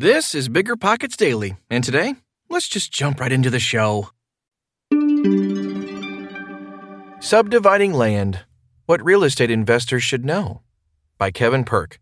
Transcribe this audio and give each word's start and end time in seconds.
This 0.00 0.32
is 0.32 0.48
Bigger 0.48 0.76
Pockets 0.76 1.16
Daily, 1.16 1.56
and 1.68 1.82
today, 1.82 2.14
let's 2.48 2.68
just 2.68 2.92
jump 2.92 3.18
right 3.18 3.32
into 3.32 3.50
the 3.50 3.58
show. 3.58 4.10
Subdividing 7.18 7.94
Land 7.94 8.44
What 8.86 9.04
Real 9.04 9.24
Estate 9.24 9.50
Investors 9.50 10.04
Should 10.04 10.24
Know 10.24 10.62
by 11.18 11.32
Kevin 11.32 11.64
Perk. 11.64 11.98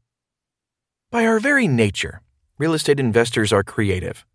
By 1.10 1.24
our 1.24 1.40
very 1.40 1.66
nature, 1.66 2.20
real 2.58 2.74
estate 2.74 3.00
investors 3.00 3.50
are 3.50 3.64
creative. 3.64 4.26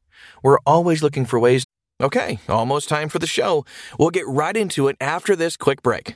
We're 0.41 0.57
always 0.66 1.04
looking 1.04 1.25
for 1.25 1.39
ways. 1.39 1.64
Okay, 2.02 2.39
almost 2.50 2.89
time 2.89 3.09
for 3.09 3.20
the 3.20 3.28
show. 3.28 3.64
We'll 4.00 4.09
get 4.09 4.28
right 4.28 4.57
into 4.57 4.88
it 4.88 4.98
after 5.00 5.36
this 5.36 5.55
quick 5.55 5.84
break. 5.84 6.16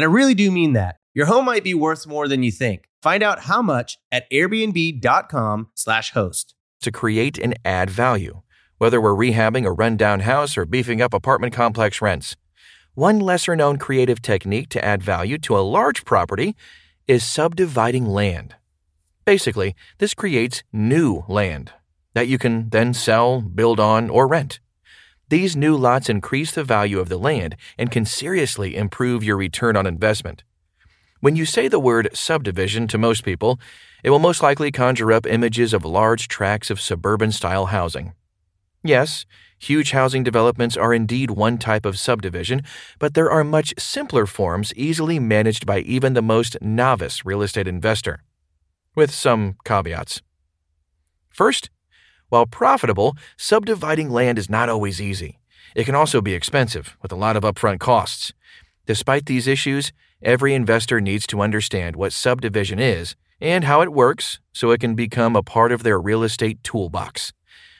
And 0.00 0.06
I 0.06 0.14
really 0.14 0.32
do 0.32 0.50
mean 0.50 0.72
that. 0.72 0.96
Your 1.12 1.26
home 1.26 1.44
might 1.44 1.62
be 1.62 1.74
worth 1.74 2.06
more 2.06 2.26
than 2.26 2.42
you 2.42 2.50
think. 2.50 2.88
Find 3.02 3.22
out 3.22 3.40
how 3.40 3.60
much 3.60 3.98
at 4.10 4.24
airbnb.com/slash 4.30 6.12
host. 6.12 6.54
To 6.80 6.90
create 6.90 7.36
and 7.36 7.54
add 7.66 7.90
value, 7.90 8.40
whether 8.78 8.98
we're 8.98 9.12
rehabbing 9.12 9.66
a 9.66 9.72
rundown 9.72 10.20
house 10.20 10.56
or 10.56 10.64
beefing 10.64 11.02
up 11.02 11.12
apartment 11.12 11.52
complex 11.52 12.00
rents. 12.00 12.34
One 12.94 13.18
lesser 13.18 13.54
known 13.54 13.76
creative 13.76 14.22
technique 14.22 14.70
to 14.70 14.82
add 14.82 15.02
value 15.02 15.36
to 15.36 15.58
a 15.58 15.60
large 15.60 16.06
property 16.06 16.56
is 17.06 17.22
subdividing 17.22 18.06
land. 18.06 18.54
Basically, 19.26 19.76
this 19.98 20.14
creates 20.14 20.62
new 20.72 21.24
land 21.28 21.72
that 22.14 22.26
you 22.26 22.38
can 22.38 22.70
then 22.70 22.94
sell, 22.94 23.42
build 23.42 23.78
on, 23.78 24.08
or 24.08 24.26
rent. 24.26 24.60
These 25.30 25.54
new 25.54 25.76
lots 25.76 26.08
increase 26.08 26.50
the 26.50 26.64
value 26.64 26.98
of 26.98 27.08
the 27.08 27.16
land 27.16 27.54
and 27.78 27.88
can 27.88 28.04
seriously 28.04 28.74
improve 28.74 29.22
your 29.22 29.36
return 29.36 29.76
on 29.76 29.86
investment. 29.86 30.42
When 31.20 31.36
you 31.36 31.46
say 31.46 31.68
the 31.68 31.78
word 31.78 32.10
subdivision 32.12 32.88
to 32.88 32.98
most 32.98 33.24
people, 33.24 33.60
it 34.02 34.10
will 34.10 34.18
most 34.18 34.42
likely 34.42 34.72
conjure 34.72 35.12
up 35.12 35.28
images 35.28 35.72
of 35.72 35.84
large 35.84 36.26
tracts 36.26 36.68
of 36.68 36.80
suburban 36.80 37.30
style 37.30 37.66
housing. 37.66 38.14
Yes, 38.82 39.24
huge 39.56 39.92
housing 39.92 40.24
developments 40.24 40.76
are 40.76 40.92
indeed 40.92 41.30
one 41.30 41.58
type 41.58 41.86
of 41.86 41.96
subdivision, 41.96 42.62
but 42.98 43.14
there 43.14 43.30
are 43.30 43.44
much 43.44 43.72
simpler 43.78 44.26
forms 44.26 44.74
easily 44.74 45.20
managed 45.20 45.64
by 45.64 45.78
even 45.80 46.14
the 46.14 46.22
most 46.22 46.56
novice 46.60 47.24
real 47.24 47.42
estate 47.42 47.68
investor. 47.68 48.24
With 48.96 49.12
some 49.12 49.54
caveats. 49.64 50.22
First, 51.28 51.70
while 52.30 52.46
profitable, 52.46 53.16
subdividing 53.36 54.10
land 54.10 54.38
is 54.38 54.48
not 54.48 54.68
always 54.68 55.00
easy. 55.00 55.38
It 55.76 55.84
can 55.84 55.94
also 55.94 56.20
be 56.20 56.34
expensive, 56.34 56.96
with 57.02 57.12
a 57.12 57.16
lot 57.16 57.36
of 57.36 57.42
upfront 57.44 57.78
costs. 57.78 58.32
Despite 58.86 59.26
these 59.26 59.46
issues, 59.46 59.92
every 60.22 60.54
investor 60.54 61.00
needs 61.00 61.26
to 61.28 61.42
understand 61.42 61.94
what 61.94 62.12
subdivision 62.12 62.78
is 62.78 63.14
and 63.40 63.64
how 63.64 63.80
it 63.82 63.92
works 63.92 64.40
so 64.52 64.70
it 64.70 64.80
can 64.80 64.94
become 64.94 65.36
a 65.36 65.42
part 65.42 65.72
of 65.72 65.82
their 65.82 66.00
real 66.00 66.22
estate 66.22 66.62
toolbox. 66.62 67.32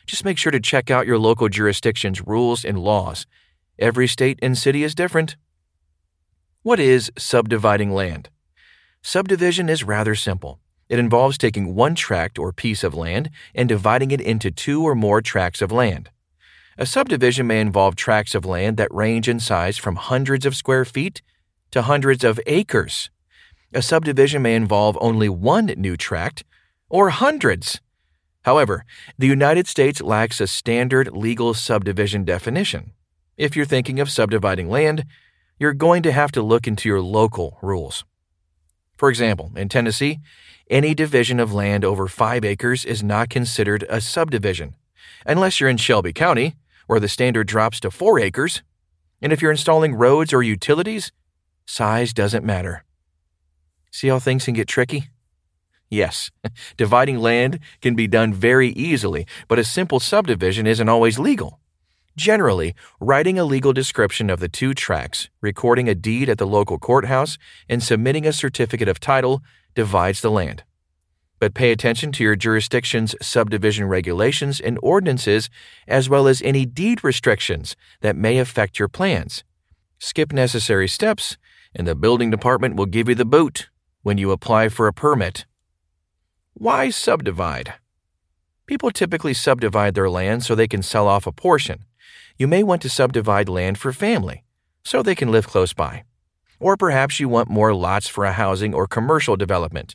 Just 0.06 0.24
make 0.24 0.38
sure 0.38 0.52
to 0.52 0.60
check 0.60 0.90
out 0.90 1.06
your 1.06 1.18
local 1.18 1.48
jurisdiction's 1.48 2.26
rules 2.26 2.64
and 2.64 2.78
laws. 2.78 3.26
Every 3.78 4.06
state 4.06 4.38
and 4.42 4.56
city 4.56 4.82
is 4.84 4.94
different. 4.94 5.36
What 6.62 6.80
is 6.80 7.10
subdividing 7.16 7.92
land? 7.92 8.28
Subdivision 9.02 9.68
is 9.68 9.84
rather 9.84 10.14
simple. 10.14 10.60
It 10.90 10.98
involves 10.98 11.38
taking 11.38 11.76
one 11.76 11.94
tract 11.94 12.36
or 12.36 12.52
piece 12.52 12.82
of 12.82 12.96
land 12.96 13.30
and 13.54 13.68
dividing 13.68 14.10
it 14.10 14.20
into 14.20 14.50
two 14.50 14.82
or 14.82 14.96
more 14.96 15.22
tracts 15.22 15.62
of 15.62 15.70
land. 15.70 16.10
A 16.76 16.84
subdivision 16.84 17.46
may 17.46 17.60
involve 17.60 17.94
tracts 17.94 18.34
of 18.34 18.44
land 18.44 18.76
that 18.76 18.92
range 18.92 19.28
in 19.28 19.38
size 19.38 19.78
from 19.78 19.94
hundreds 19.94 20.44
of 20.44 20.56
square 20.56 20.84
feet 20.84 21.22
to 21.70 21.82
hundreds 21.82 22.24
of 22.24 22.40
acres. 22.46 23.08
A 23.72 23.82
subdivision 23.82 24.42
may 24.42 24.56
involve 24.56 24.98
only 25.00 25.28
one 25.28 25.66
new 25.76 25.96
tract 25.96 26.42
or 26.88 27.10
hundreds. 27.10 27.80
However, 28.42 28.84
the 29.16 29.28
United 29.28 29.68
States 29.68 30.02
lacks 30.02 30.40
a 30.40 30.48
standard 30.48 31.12
legal 31.12 31.54
subdivision 31.54 32.24
definition. 32.24 32.94
If 33.36 33.54
you're 33.54 33.64
thinking 33.64 34.00
of 34.00 34.10
subdividing 34.10 34.68
land, 34.68 35.04
you're 35.56 35.72
going 35.72 36.02
to 36.02 36.10
have 36.10 36.32
to 36.32 36.42
look 36.42 36.66
into 36.66 36.88
your 36.88 37.00
local 37.00 37.58
rules. 37.62 38.04
For 39.00 39.08
example, 39.08 39.50
in 39.56 39.70
Tennessee, 39.70 40.18
any 40.68 40.94
division 40.94 41.40
of 41.40 41.54
land 41.54 41.86
over 41.86 42.06
5 42.06 42.44
acres 42.44 42.84
is 42.84 43.02
not 43.02 43.30
considered 43.30 43.82
a 43.88 43.98
subdivision, 43.98 44.76
unless 45.24 45.58
you're 45.58 45.70
in 45.70 45.78
Shelby 45.78 46.12
County, 46.12 46.56
where 46.86 47.00
the 47.00 47.08
standard 47.08 47.46
drops 47.46 47.80
to 47.80 47.90
4 47.90 48.20
acres. 48.20 48.62
And 49.22 49.32
if 49.32 49.40
you're 49.40 49.52
installing 49.52 49.94
roads 49.94 50.34
or 50.34 50.42
utilities, 50.42 51.12
size 51.64 52.12
doesn't 52.12 52.44
matter. 52.44 52.84
See 53.90 54.08
how 54.08 54.18
things 54.18 54.44
can 54.44 54.52
get 54.52 54.68
tricky? 54.68 55.08
Yes, 55.88 56.30
dividing 56.76 57.20
land 57.20 57.58
can 57.80 57.94
be 57.94 58.06
done 58.06 58.34
very 58.34 58.68
easily, 58.68 59.26
but 59.48 59.58
a 59.58 59.64
simple 59.64 59.98
subdivision 59.98 60.66
isn't 60.66 60.90
always 60.90 61.18
legal. 61.18 61.59
Generally, 62.16 62.74
writing 63.00 63.38
a 63.38 63.44
legal 63.44 63.72
description 63.72 64.30
of 64.30 64.40
the 64.40 64.48
two 64.48 64.74
tracts, 64.74 65.28
recording 65.40 65.88
a 65.88 65.94
deed 65.94 66.28
at 66.28 66.38
the 66.38 66.46
local 66.46 66.78
courthouse, 66.78 67.38
and 67.68 67.82
submitting 67.82 68.26
a 68.26 68.32
certificate 68.32 68.88
of 68.88 69.00
title 69.00 69.42
divides 69.74 70.20
the 70.20 70.30
land. 70.30 70.64
But 71.38 71.54
pay 71.54 71.72
attention 71.72 72.12
to 72.12 72.24
your 72.24 72.36
jurisdiction's 72.36 73.14
subdivision 73.22 73.86
regulations 73.86 74.60
and 74.60 74.78
ordinances, 74.82 75.48
as 75.88 76.08
well 76.08 76.28
as 76.28 76.42
any 76.42 76.66
deed 76.66 77.02
restrictions 77.02 77.76
that 78.02 78.16
may 78.16 78.38
affect 78.38 78.78
your 78.78 78.88
plans. 78.88 79.42
Skip 79.98 80.32
necessary 80.32 80.88
steps, 80.88 81.38
and 81.74 81.86
the 81.86 81.94
building 81.94 82.30
department 82.30 82.76
will 82.76 82.86
give 82.86 83.08
you 83.08 83.14
the 83.14 83.24
boot 83.24 83.70
when 84.02 84.18
you 84.18 84.32
apply 84.32 84.68
for 84.68 84.86
a 84.86 84.92
permit. 84.92 85.46
Why 86.54 86.90
subdivide? 86.90 87.74
People 88.66 88.90
typically 88.90 89.34
subdivide 89.34 89.94
their 89.94 90.10
land 90.10 90.42
so 90.44 90.54
they 90.54 90.68
can 90.68 90.82
sell 90.82 91.08
off 91.08 91.26
a 91.26 91.32
portion. 91.32 91.84
You 92.40 92.48
may 92.48 92.62
want 92.62 92.80
to 92.82 92.88
subdivide 92.88 93.50
land 93.50 93.76
for 93.76 93.92
family, 93.92 94.44
so 94.82 95.02
they 95.02 95.14
can 95.14 95.30
live 95.30 95.46
close 95.46 95.74
by. 95.74 96.04
Or 96.58 96.74
perhaps 96.74 97.20
you 97.20 97.28
want 97.28 97.50
more 97.50 97.74
lots 97.74 98.08
for 98.08 98.24
a 98.24 98.32
housing 98.32 98.72
or 98.72 98.86
commercial 98.86 99.36
development. 99.36 99.94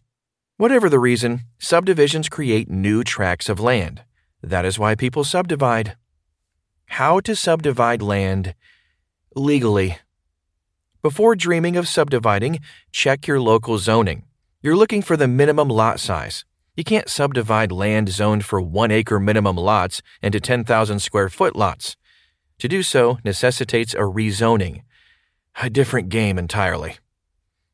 Whatever 0.58 0.88
the 0.88 1.00
reason, 1.00 1.42
subdivisions 1.58 2.30
create 2.30 2.70
new 2.70 3.04
tracts 3.04 3.50
of 3.50 3.60
land. 3.60 4.04
That 4.44 4.64
is 4.64 4.78
why 4.78 4.94
people 4.94 5.24
subdivide. 5.24 5.98
How 6.86 7.20
to 7.22 7.36
subdivide 7.36 8.04
land 8.04 8.54
legally. 9.36 9.98
Before 11.02 11.36
dreaming 11.36 11.76
of 11.76 11.88
subdividing, 11.88 12.60
check 12.92 13.26
your 13.26 13.42
local 13.42 13.80
zoning. 13.80 14.22
You're 14.62 14.78
looking 14.78 15.02
for 15.02 15.18
the 15.18 15.28
minimum 15.28 15.70
lot 15.70 16.00
size. 16.00 16.46
You 16.78 16.84
can't 16.84 17.10
subdivide 17.10 17.72
land 17.72 18.10
zoned 18.10 18.46
for 18.46 18.62
one 18.62 18.92
acre 18.92 19.20
minimum 19.20 19.56
lots 19.56 20.04
into 20.22 20.40
10,000 20.40 21.00
square 21.00 21.30
foot 21.30 21.56
lots. 21.56 21.96
To 22.60 22.68
do 22.68 22.84
so 22.84 23.20
necessitates 23.24 23.94
a 23.94 24.00
rezoning, 24.00 24.84
a 25.62 25.70
different 25.70 26.10
game 26.10 26.38
entirely. 26.38 26.98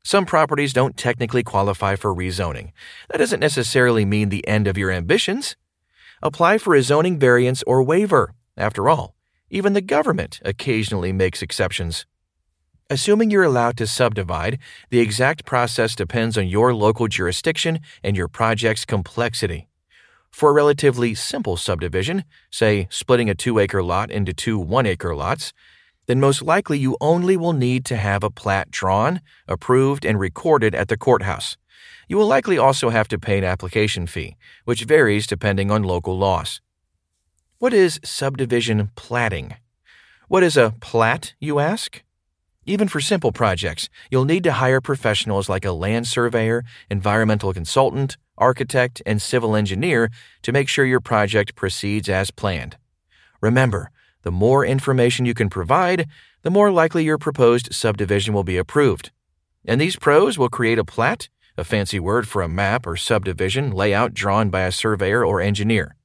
Some 0.03 0.25
properties 0.25 0.73
don't 0.73 0.97
technically 0.97 1.43
qualify 1.43 1.95
for 1.95 2.15
rezoning. 2.15 2.71
That 3.09 3.19
doesn't 3.19 3.39
necessarily 3.39 4.05
mean 4.05 4.29
the 4.29 4.47
end 4.47 4.67
of 4.67 4.77
your 4.77 4.89
ambitions. 4.89 5.55
Apply 6.23 6.57
for 6.57 6.73
a 6.73 6.81
zoning 6.81 7.19
variance 7.19 7.63
or 7.67 7.83
waiver. 7.83 8.33
After 8.57 8.89
all, 8.89 9.15
even 9.49 9.73
the 9.73 9.81
government 9.81 10.39
occasionally 10.43 11.13
makes 11.13 11.41
exceptions. 11.41 12.05
Assuming 12.89 13.29
you're 13.29 13.43
allowed 13.43 13.77
to 13.77 13.87
subdivide, 13.87 14.57
the 14.89 14.99
exact 14.99 15.45
process 15.45 15.95
depends 15.95 16.37
on 16.37 16.47
your 16.47 16.73
local 16.73 17.07
jurisdiction 17.07 17.79
and 18.03 18.17
your 18.17 18.27
project's 18.27 18.85
complexity. 18.85 19.67
For 20.31 20.49
a 20.49 20.53
relatively 20.53 21.13
simple 21.13 21.57
subdivision, 21.57 22.23
say 22.49 22.87
splitting 22.89 23.29
a 23.29 23.35
two 23.35 23.59
acre 23.59 23.83
lot 23.83 24.09
into 24.09 24.33
two 24.33 24.57
one 24.57 24.85
acre 24.85 25.15
lots, 25.15 25.53
then 26.07 26.19
most 26.19 26.41
likely 26.41 26.79
you 26.79 26.97
only 26.99 27.37
will 27.37 27.53
need 27.53 27.85
to 27.85 27.97
have 27.97 28.23
a 28.23 28.29
plat 28.29 28.71
drawn, 28.71 29.21
approved, 29.47 30.05
and 30.05 30.19
recorded 30.19 30.73
at 30.73 30.87
the 30.87 30.97
courthouse. 30.97 31.57
You 32.07 32.17
will 32.17 32.27
likely 32.27 32.57
also 32.57 32.89
have 32.89 33.07
to 33.09 33.19
pay 33.19 33.37
an 33.37 33.43
application 33.43 34.07
fee, 34.07 34.35
which 34.65 34.83
varies 34.83 35.27
depending 35.27 35.69
on 35.71 35.83
local 35.83 36.17
laws. 36.17 36.59
What 37.59 37.73
is 37.73 37.99
subdivision 38.03 38.91
platting? 38.95 39.55
What 40.27 40.43
is 40.43 40.57
a 40.57 40.73
plat, 40.81 41.33
you 41.39 41.59
ask? 41.59 42.01
Even 42.65 42.87
for 42.87 43.01
simple 43.01 43.31
projects, 43.31 43.89
you'll 44.11 44.25
need 44.25 44.43
to 44.43 44.51
hire 44.53 44.79
professionals 44.79 45.49
like 45.49 45.65
a 45.65 45.71
land 45.71 46.05
surveyor, 46.05 46.63
environmental 46.91 47.53
consultant, 47.53 48.17
architect, 48.37 49.01
and 49.03 49.19
civil 49.19 49.55
engineer 49.55 50.11
to 50.43 50.51
make 50.51 50.67
sure 50.69 50.85
your 50.85 50.99
project 50.99 51.55
proceeds 51.55 52.07
as 52.07 52.29
planned. 52.29 52.77
Remember, 53.41 53.89
the 54.21 54.31
more 54.31 54.63
information 54.63 55.25
you 55.25 55.33
can 55.33 55.49
provide, 55.49 56.07
the 56.43 56.51
more 56.51 56.69
likely 56.69 57.03
your 57.03 57.17
proposed 57.17 57.73
subdivision 57.73 58.31
will 58.31 58.43
be 58.43 58.57
approved. 58.57 59.09
And 59.65 59.81
these 59.81 59.95
pros 59.95 60.37
will 60.37 60.49
create 60.49 60.77
a 60.77 60.85
plat, 60.85 61.29
a 61.57 61.63
fancy 61.63 61.99
word 61.99 62.27
for 62.27 62.43
a 62.43 62.47
map 62.47 62.85
or 62.85 62.95
subdivision 62.95 63.71
layout 63.71 64.13
drawn 64.13 64.51
by 64.51 64.61
a 64.61 64.71
surveyor 64.71 65.25
or 65.25 65.41
engineer. 65.41 65.95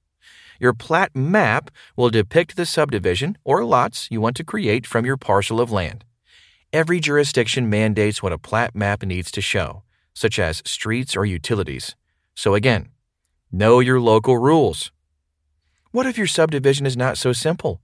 Your 0.58 0.72
plat 0.72 1.14
map 1.14 1.70
will 1.96 2.08
depict 2.08 2.56
the 2.56 2.64
subdivision 2.64 3.36
or 3.44 3.62
lots 3.62 4.08
you 4.10 4.22
want 4.22 4.36
to 4.36 4.44
create 4.44 4.86
from 4.86 5.04
your 5.04 5.18
parcel 5.18 5.60
of 5.60 5.70
land. 5.70 6.05
Every 6.76 7.00
jurisdiction 7.00 7.70
mandates 7.70 8.22
what 8.22 8.34
a 8.34 8.44
plat 8.48 8.76
map 8.76 9.02
needs 9.02 9.30
to 9.30 9.40
show, 9.40 9.82
such 10.12 10.38
as 10.38 10.62
streets 10.66 11.16
or 11.16 11.24
utilities. 11.24 11.96
So 12.34 12.54
again, 12.54 12.90
know 13.50 13.80
your 13.80 13.98
local 13.98 14.36
rules. 14.36 14.92
What 15.92 16.04
if 16.04 16.18
your 16.18 16.26
subdivision 16.26 16.84
is 16.84 16.94
not 16.94 17.16
so 17.16 17.32
simple? 17.32 17.80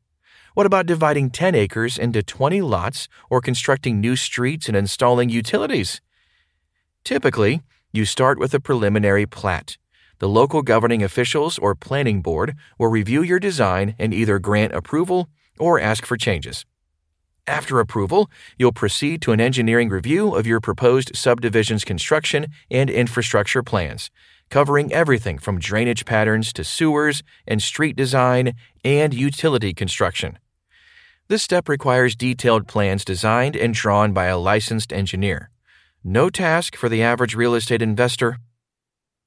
What 0.52 0.66
about 0.66 0.84
dividing 0.84 1.30
10 1.30 1.54
acres 1.54 1.96
into 1.96 2.22
20 2.22 2.60
lots 2.60 3.08
or 3.30 3.40
constructing 3.40 3.98
new 3.98 4.14
streets 4.14 4.68
and 4.68 4.76
installing 4.76 5.30
utilities? 5.30 6.02
Typically, 7.02 7.62
you 7.94 8.04
start 8.04 8.38
with 8.38 8.52
a 8.52 8.60
preliminary 8.60 9.24
plat. 9.24 9.78
The 10.18 10.28
local 10.28 10.60
governing 10.60 11.02
officials 11.02 11.58
or 11.58 11.74
planning 11.74 12.20
board 12.20 12.56
will 12.78 12.88
review 12.88 13.22
your 13.22 13.40
design 13.40 13.94
and 13.98 14.12
either 14.12 14.38
grant 14.38 14.74
approval 14.74 15.30
or 15.58 15.80
ask 15.80 16.04
for 16.04 16.18
changes. 16.18 16.66
After 17.48 17.80
approval, 17.80 18.30
you'll 18.56 18.72
proceed 18.72 19.20
to 19.22 19.32
an 19.32 19.40
engineering 19.40 19.88
review 19.88 20.36
of 20.36 20.46
your 20.46 20.60
proposed 20.60 21.16
subdivision's 21.16 21.84
construction 21.84 22.46
and 22.70 22.88
infrastructure 22.88 23.64
plans, 23.64 24.12
covering 24.48 24.92
everything 24.92 25.38
from 25.38 25.58
drainage 25.58 26.04
patterns 26.04 26.52
to 26.52 26.62
sewers 26.62 27.24
and 27.44 27.60
street 27.60 27.96
design 27.96 28.52
and 28.84 29.12
utility 29.12 29.74
construction. 29.74 30.38
This 31.26 31.42
step 31.42 31.68
requires 31.68 32.14
detailed 32.14 32.68
plans 32.68 33.04
designed 33.04 33.56
and 33.56 33.74
drawn 33.74 34.12
by 34.12 34.26
a 34.26 34.38
licensed 34.38 34.92
engineer. 34.92 35.50
No 36.04 36.30
task 36.30 36.76
for 36.76 36.88
the 36.88 37.02
average 37.02 37.34
real 37.34 37.56
estate 37.56 37.82
investor. 37.82 38.38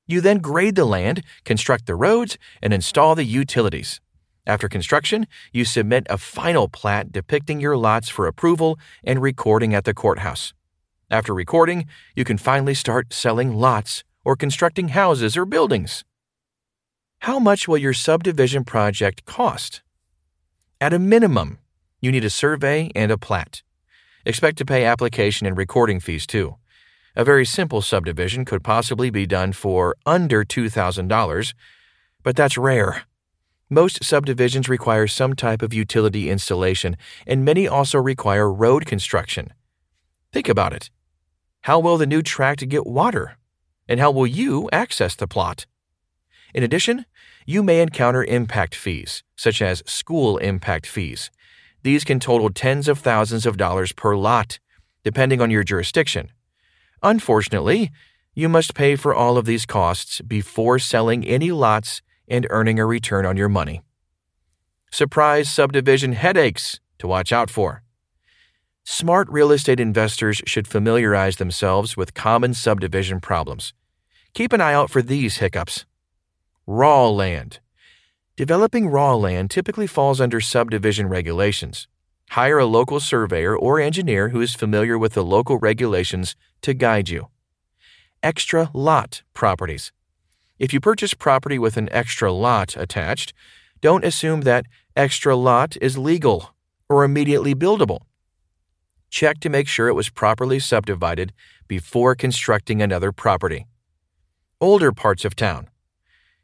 You 0.08 0.22
then 0.22 0.38
grade 0.38 0.76
the 0.76 0.86
land, 0.86 1.22
construct 1.44 1.86
the 1.86 1.96
roads, 1.96 2.38
and 2.62 2.72
install 2.72 3.16
the 3.16 3.26
utilities. 3.26 4.00
After 4.48 4.70
construction, 4.70 5.28
you 5.52 5.66
submit 5.66 6.06
a 6.10 6.18
final 6.18 6.68
plat 6.68 7.12
depicting 7.12 7.60
your 7.60 7.76
lots 7.76 8.10
for 8.10 8.28
approval 8.28 8.78
and 9.04 9.22
recording 9.22 9.74
at 9.74 9.86
the 9.86 9.94
courthouse. 9.94 10.54
After 11.10 11.34
recording, 11.34 11.88
you 12.16 12.24
can 12.24 12.38
finally 12.38 12.76
start 12.76 13.14
selling 13.14 13.54
lots 13.54 14.04
or 14.24 14.36
constructing 14.36 14.90
houses 14.90 15.36
or 15.36 15.46
buildings. 15.46 16.04
How 17.20 17.40
much 17.40 17.68
will 17.68 17.78
your 17.78 17.94
subdivision 17.94 18.66
project 18.66 19.26
cost? 19.26 19.82
At 20.80 20.94
a 20.94 21.00
minimum, 21.00 21.60
you 22.02 22.12
need 22.12 22.26
a 22.26 22.30
survey 22.30 22.92
and 22.94 23.12
a 23.12 23.18
plat. 23.18 23.64
Expect 24.26 24.58
to 24.60 24.66
pay 24.66 24.86
application 24.86 25.48
and 25.48 25.58
recording 25.58 26.00
fees 26.00 26.28
too. 26.28 26.56
A 27.16 27.24
very 27.24 27.46
simple 27.46 27.82
subdivision 27.82 28.46
could 28.46 28.64
possibly 28.64 29.10
be 29.10 29.26
done 29.26 29.54
for 29.54 29.96
under 30.06 30.44
$2,000, 30.44 31.54
but 32.22 32.36
that's 32.36 32.58
rare. 32.58 33.04
Most 33.70 34.04
subdivisions 34.04 34.70
require 34.70 35.08
some 35.08 35.36
type 35.36 35.62
of 35.62 35.74
utility 35.74 36.30
installation, 36.30 36.98
and 37.26 37.44
many 37.44 37.68
also 37.68 37.98
require 37.98 38.52
road 38.52 38.86
construction. 38.86 39.54
Think 40.32 40.50
about 40.50 40.74
it. 40.74 40.90
How 41.62 41.80
will 41.80 41.98
the 41.98 42.06
new 42.06 42.22
tract 42.22 42.68
get 42.70 42.86
water? 42.86 43.38
and 43.88 44.00
how 44.00 44.12
will 44.12 44.28
you 44.28 44.70
access 44.72 45.16
the 45.16 45.28
plot? 45.28 45.66
In 46.54 46.64
addition, 46.64 47.06
you 47.46 47.62
may 47.62 47.82
encounter 47.82 48.24
impact 48.24 48.76
fees, 48.76 49.24
such 49.36 49.62
as 49.62 49.84
school 49.86 50.38
impact 50.38 50.88
fees. 50.88 51.30
These 51.84 52.04
can 52.04 52.20
total 52.20 52.50
tens 52.50 52.88
of 52.88 53.00
thousands 53.00 53.46
of 53.46 53.58
dollars 53.58 53.92
per 53.92 54.16
lot, 54.16 54.60
depending 55.04 55.42
on 55.42 55.52
your 55.52 55.64
jurisdiction. 55.64 56.32
Unfortunately, 57.04 57.92
you 58.34 58.50
must 58.50 58.74
pay 58.74 58.96
for 58.96 59.14
all 59.14 59.38
of 59.38 59.46
these 59.46 59.66
costs 59.66 60.22
before 60.22 60.80
selling 60.80 61.26
any 61.26 61.52
lots 61.52 62.02
and 62.28 62.48
earning 62.50 62.80
a 62.80 62.86
return 62.86 63.26
on 63.26 63.38
your 63.38 63.50
money. 63.50 63.82
Surprise 64.92 65.50
subdivision 65.50 66.14
headaches 66.14 66.80
to 67.00 67.08
watch 67.08 67.32
out 67.32 67.50
for. 67.50 67.84
Smart 68.84 69.28
real 69.30 69.52
estate 69.52 69.80
investors 69.80 70.42
should 70.46 70.68
familiarize 70.68 71.38
themselves 71.38 71.98
with 71.98 72.14
common 72.14 72.54
subdivision 72.54 73.20
problems. 73.20 73.74
Keep 74.34 74.54
an 74.54 74.62
eye 74.62 74.74
out 74.74 74.90
for 74.90 75.02
these 75.02 75.38
hiccups. 75.38 75.86
Raw 76.68 77.10
land. 77.10 77.60
Developing 78.36 78.88
raw 78.88 79.16
land 79.16 79.50
typically 79.50 79.88
falls 79.88 80.22
under 80.22 80.40
subdivision 80.40 81.08
regulations. 81.08 81.88
Hire 82.32 82.60
a 82.60 82.66
local 82.66 83.00
surveyor 83.00 83.58
or 83.58 83.80
engineer 83.80 84.30
who 84.30 84.42
is 84.42 84.54
familiar 84.54 84.98
with 84.98 85.14
the 85.14 85.24
local 85.24 85.58
regulations 85.58 86.36
to 86.62 86.74
guide 86.74 87.10
you. 87.10 87.30
Extra 88.22 88.70
lot 88.74 89.24
properties. 89.34 89.92
If 90.58 90.74
you 90.74 90.80
purchase 90.80 91.14
property 91.14 91.60
with 91.60 91.76
an 91.76 91.90
extra 91.92 92.32
lot 92.32 92.78
attached, 92.78 93.34
don't 93.82 94.06
assume 94.06 94.42
that 94.42 94.66
extra 94.96 95.36
lot 95.36 95.76
is 95.82 95.98
legal 95.98 96.56
or 96.88 97.04
immediately 97.04 97.54
buildable. 97.54 98.02
Check 99.10 99.40
to 99.42 99.50
make 99.50 99.68
sure 99.68 99.88
it 99.88 99.94
was 99.94 100.10
properly 100.10 100.60
subdivided 100.60 101.34
before 101.68 102.16
constructing 102.16 102.82
another 102.82 103.12
property. 103.12 103.66
Older 104.62 104.92
parts 104.92 105.26
of 105.26 105.36
town. 105.36 105.70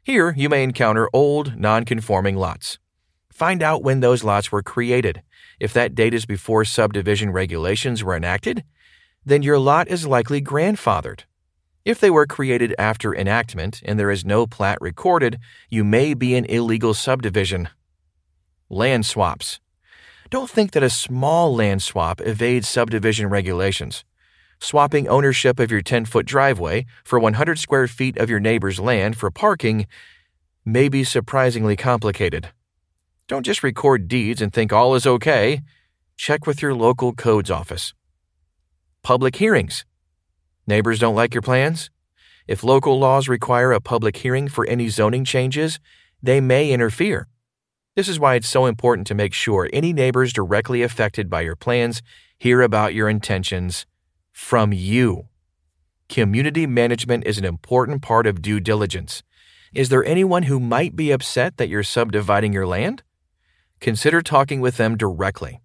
Here 0.02 0.34
you 0.36 0.48
may 0.48 0.62
encounter 0.62 1.08
old, 1.12 1.56
non-conforming 1.56 2.36
lots. 2.36 2.78
Find 3.32 3.62
out 3.62 3.82
when 3.82 4.00
those 4.00 4.24
lots 4.24 4.52
were 4.52 4.62
created. 4.62 5.22
If 5.58 5.72
that 5.72 5.94
date 5.94 6.12
is 6.12 6.26
before 6.26 6.64
subdivision 6.64 7.30
regulations 7.30 8.04
were 8.04 8.16
enacted, 8.16 8.64
then 9.24 9.42
your 9.42 9.58
lot 9.58 9.88
is 9.88 10.06
likely 10.06 10.42
grandfathered. 10.42 11.20
If 11.84 11.98
they 11.98 12.10
were 12.10 12.26
created 12.26 12.74
after 12.78 13.12
enactment 13.12 13.82
and 13.84 13.98
there 13.98 14.10
is 14.10 14.24
no 14.24 14.46
plat 14.46 14.78
recorded, 14.80 15.38
you 15.68 15.82
may 15.82 16.14
be 16.14 16.36
an 16.36 16.44
illegal 16.44 16.94
subdivision. 16.94 17.70
Land 18.70 19.04
swaps. 19.04 19.58
Don't 20.30 20.48
think 20.48 20.70
that 20.72 20.84
a 20.84 20.90
small 20.90 21.54
land 21.54 21.82
swap 21.82 22.20
evades 22.20 22.68
subdivision 22.68 23.28
regulations. 23.28 24.04
Swapping 24.60 25.08
ownership 25.08 25.58
of 25.58 25.72
your 25.72 25.82
10 25.82 26.04
foot 26.04 26.24
driveway 26.24 26.86
for 27.02 27.18
100 27.18 27.58
square 27.58 27.88
feet 27.88 28.16
of 28.16 28.30
your 28.30 28.38
neighbor's 28.38 28.78
land 28.78 29.16
for 29.16 29.32
parking 29.32 29.88
may 30.64 30.88
be 30.88 31.02
surprisingly 31.02 31.74
complicated. 31.74 32.50
Don't 33.26 33.44
just 33.44 33.64
record 33.64 34.06
deeds 34.06 34.40
and 34.40 34.52
think 34.52 34.72
all 34.72 34.94
is 34.94 35.06
okay. 35.06 35.62
Check 36.16 36.46
with 36.46 36.62
your 36.62 36.74
local 36.74 37.12
codes 37.12 37.50
office. 37.50 37.92
Public 39.02 39.34
hearings. 39.36 39.84
Neighbors 40.66 40.98
don't 40.98 41.16
like 41.16 41.34
your 41.34 41.42
plans? 41.42 41.90
If 42.46 42.62
local 42.62 42.98
laws 42.98 43.28
require 43.28 43.72
a 43.72 43.80
public 43.80 44.16
hearing 44.16 44.48
for 44.48 44.66
any 44.66 44.88
zoning 44.88 45.24
changes, 45.24 45.80
they 46.22 46.40
may 46.40 46.70
interfere. 46.70 47.28
This 47.94 48.08
is 48.08 48.18
why 48.18 48.36
it's 48.36 48.48
so 48.48 48.66
important 48.66 49.06
to 49.08 49.14
make 49.14 49.34
sure 49.34 49.68
any 49.72 49.92
neighbors 49.92 50.32
directly 50.32 50.82
affected 50.82 51.28
by 51.28 51.42
your 51.42 51.56
plans 51.56 52.02
hear 52.38 52.62
about 52.62 52.94
your 52.94 53.08
intentions 53.08 53.86
from 54.30 54.72
you. 54.72 55.28
Community 56.08 56.66
management 56.66 57.26
is 57.26 57.38
an 57.38 57.44
important 57.44 58.02
part 58.02 58.26
of 58.26 58.42
due 58.42 58.60
diligence. 58.60 59.22
Is 59.72 59.88
there 59.88 60.04
anyone 60.04 60.42
who 60.42 60.60
might 60.60 60.94
be 60.94 61.10
upset 61.10 61.56
that 61.56 61.70
you're 61.70 61.82
subdividing 61.82 62.52
your 62.52 62.66
land? 62.66 63.02
Consider 63.80 64.20
talking 64.20 64.60
with 64.60 64.76
them 64.76 64.98
directly. 64.98 65.61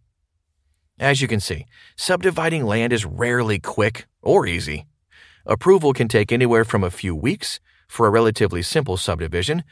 As 0.99 1.21
you 1.21 1.27
can 1.27 1.39
see, 1.39 1.65
subdividing 1.95 2.65
land 2.65 2.93
is 2.93 3.05
rarely 3.05 3.59
quick 3.59 4.07
or 4.21 4.45
easy. 4.45 4.85
Approval 5.45 5.93
can 5.93 6.07
take 6.07 6.31
anywhere 6.31 6.65
from 6.65 6.83
a 6.83 6.91
few 6.91 7.15
weeks 7.15 7.59
for 7.87 8.07
a 8.07 8.11
relatively 8.11 8.61
simple 8.61 8.97
subdivision 8.97 9.63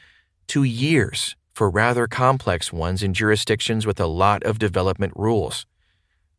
to 0.48 0.62
years 0.62 1.36
for 1.52 1.68
rather 1.68 2.06
complex 2.06 2.72
ones 2.72 3.02
in 3.02 3.12
jurisdictions 3.14 3.86
with 3.86 3.98
a 3.98 4.06
lot 4.06 4.42
of 4.44 4.58
development 4.58 5.12
rules. 5.16 5.66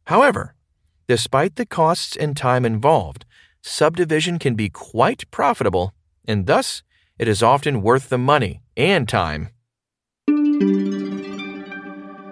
However, 0.06 0.56
Despite 1.08 1.56
the 1.56 1.66
costs 1.66 2.18
and 2.18 2.36
time 2.36 2.66
involved, 2.66 3.24
subdivision 3.62 4.40
can 4.40 4.56
be 4.56 4.70
quite 4.70 5.24
profitable, 5.32 5.94
and 6.28 6.48
thus 6.48 6.84
it 7.18 7.30
is 7.30 7.42
often 7.42 7.82
worth 7.82 8.10
the 8.10 8.18
money 8.18 8.62
and 8.76 9.08
time. 9.08 9.48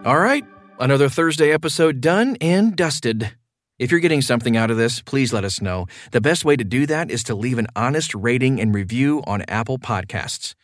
All 0.05 0.19
right, 0.19 0.43
another 0.79 1.09
Thursday 1.09 1.51
episode 1.51 2.01
done 2.01 2.37
and 2.41 2.75
dusted. 2.75 3.31
If 3.77 3.91
you're 3.91 3.99
getting 3.99 4.21
something 4.21 4.55
out 4.55 4.71
of 4.71 4.77
this, 4.77 5.01
please 5.01 5.33
let 5.33 5.43
us 5.43 5.61
know. 5.61 5.87
The 6.11 6.21
best 6.21 6.45
way 6.45 6.55
to 6.55 6.63
do 6.63 6.85
that 6.85 7.11
is 7.11 7.23
to 7.25 7.35
leave 7.35 7.57
an 7.57 7.67
honest 7.75 8.13
rating 8.15 8.59
and 8.59 8.73
review 8.73 9.23
on 9.27 9.43
Apple 9.47 9.77
Podcasts. 9.77 10.55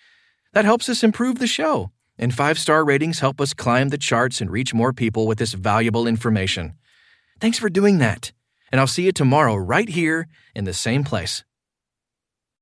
That 0.54 0.66
helps 0.66 0.90
us 0.90 1.04
improve 1.04 1.40
the 1.40 1.48
show, 1.48 1.92
and 2.18 2.34
five 2.34 2.58
star 2.58 2.86
ratings 2.86 3.20
help 3.20 3.42
us 3.42 3.54
climb 3.54 3.90
the 3.90 3.98
charts 3.98 4.42
and 4.42 4.52
reach 4.52 4.74
more 4.74 4.94
people 4.94 5.28
with 5.28 5.40
this 5.40 5.54
valuable 5.54 6.08
information. 6.08 6.76
Thanks 7.40 7.58
for 7.58 7.70
doing 7.70 7.98
that. 7.98 8.32
And 8.72 8.80
I'll 8.80 8.88
see 8.88 9.04
you 9.04 9.12
tomorrow 9.12 9.56
right 9.56 9.90
here 9.90 10.28
in 10.56 10.64
the 10.64 10.74
same 10.74 11.04
place. 11.04 11.44